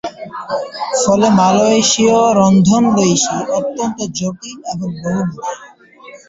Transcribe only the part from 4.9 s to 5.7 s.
বহুমুখী।